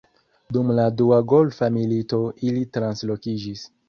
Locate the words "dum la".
0.55-0.85